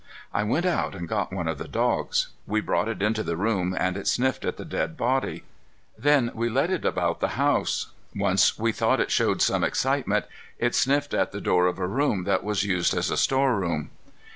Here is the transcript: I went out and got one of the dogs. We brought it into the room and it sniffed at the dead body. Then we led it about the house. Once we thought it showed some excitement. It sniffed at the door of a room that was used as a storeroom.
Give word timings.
I 0.33 0.41
went 0.41 0.65
out 0.65 0.95
and 0.95 1.07
got 1.07 1.31
one 1.31 1.47
of 1.47 1.59
the 1.59 1.67
dogs. 1.67 2.29
We 2.47 2.59
brought 2.59 2.87
it 2.87 3.03
into 3.03 3.21
the 3.21 3.37
room 3.37 3.75
and 3.79 3.95
it 3.95 4.07
sniffed 4.07 4.43
at 4.45 4.57
the 4.57 4.65
dead 4.65 4.97
body. 4.97 5.43
Then 5.95 6.31
we 6.33 6.49
led 6.49 6.71
it 6.71 6.85
about 6.85 7.19
the 7.19 7.37
house. 7.37 7.89
Once 8.15 8.57
we 8.57 8.71
thought 8.71 8.99
it 8.99 9.11
showed 9.11 9.43
some 9.43 9.63
excitement. 9.63 10.25
It 10.57 10.73
sniffed 10.73 11.13
at 11.13 11.31
the 11.31 11.39
door 11.39 11.67
of 11.67 11.77
a 11.77 11.85
room 11.85 12.23
that 12.23 12.43
was 12.43 12.63
used 12.63 12.95
as 12.95 13.11
a 13.11 13.15
storeroom. 13.15 13.91